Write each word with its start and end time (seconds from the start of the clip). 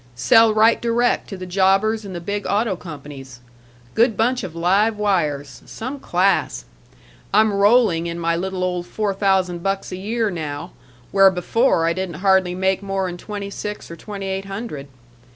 Sell 0.15 0.51
right 0.51 0.81
direct 0.81 1.29
to 1.29 1.37
the 1.37 1.45
jobbers 1.45 2.03
and 2.03 2.15
the 2.15 2.19
big 2.19 2.47
auto 2.47 2.75
companies. 2.75 3.39
Good 3.93 4.17
bunch 4.17 4.41
of 4.43 4.55
live 4.55 4.97
wires. 4.97 5.61
Some 5.67 5.99
class! 5.99 6.65
I'm 7.31 7.53
rolling 7.53 8.07
in 8.07 8.17
my 8.17 8.35
little 8.35 8.63
old 8.63 8.87
four 8.87 9.13
thousand 9.13 9.61
bucks 9.61 9.91
a 9.91 9.97
year 9.97 10.31
now, 10.31 10.71
where 11.11 11.29
before 11.29 11.85
I 11.85 11.93
didn't 11.93 12.15
hardly 12.15 12.55
make 12.55 12.81
more 12.81 13.07
'n 13.07 13.17
twenty 13.17 13.51
six 13.51 13.91
or 13.91 13.95
twenty 13.95 14.25
eight 14.25 14.45
hundred. 14.45 14.87